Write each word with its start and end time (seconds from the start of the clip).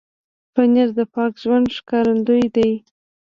پنېر 0.53 0.89
د 0.97 0.99
پاک 1.13 1.33
ژوند 1.43 1.67
ښکارندوی 1.77 2.45
دی. 2.55 2.71